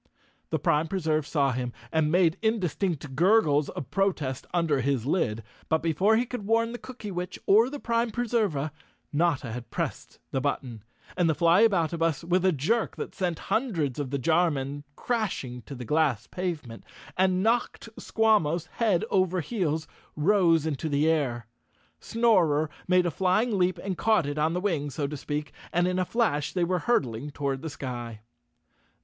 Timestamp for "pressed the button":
9.69-10.83